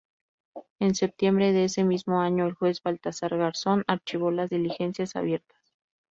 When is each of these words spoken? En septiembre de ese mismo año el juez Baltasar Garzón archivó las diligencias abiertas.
En 0.79 0.95
septiembre 0.95 1.53
de 1.53 1.65
ese 1.65 1.83
mismo 1.83 2.21
año 2.21 2.47
el 2.47 2.55
juez 2.55 2.81
Baltasar 2.81 3.37
Garzón 3.37 3.83
archivó 3.85 4.31
las 4.31 4.49
diligencias 4.49 5.15
abiertas. 5.15 5.59